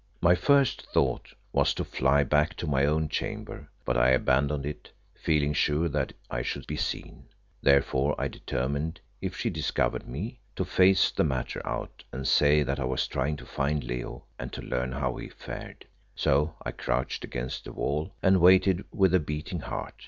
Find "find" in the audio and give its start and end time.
13.45-13.83